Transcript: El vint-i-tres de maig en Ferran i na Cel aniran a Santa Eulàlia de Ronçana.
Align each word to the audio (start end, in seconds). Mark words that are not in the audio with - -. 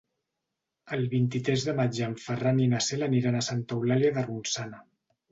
El 0.95 1.01
vint-i-tres 1.09 1.65
de 1.67 1.75
maig 1.79 1.99
en 2.07 2.15
Ferran 2.23 2.61
i 2.63 2.65
na 2.71 2.79
Cel 2.85 3.07
aniran 3.09 3.37
a 3.41 3.43
Santa 3.49 3.77
Eulàlia 3.77 4.15
de 4.15 4.25
Ronçana. 4.31 4.81